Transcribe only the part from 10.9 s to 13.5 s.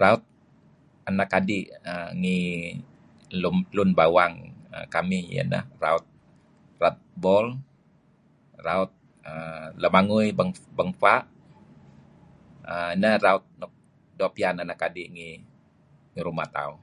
fa' err nah raut